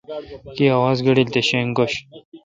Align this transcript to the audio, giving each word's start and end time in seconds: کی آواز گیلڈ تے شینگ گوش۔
کی 0.55 0.65
آواز 0.77 0.97
گیلڈ 1.05 1.27
تے 1.33 1.41
شینگ 1.47 1.69
گوش۔ 1.77 1.93